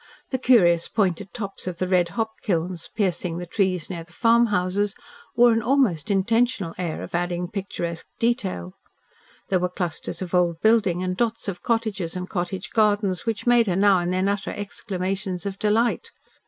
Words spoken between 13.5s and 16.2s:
her now and then utter exclamations of delight.